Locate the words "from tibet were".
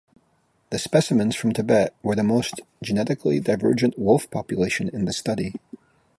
1.35-2.15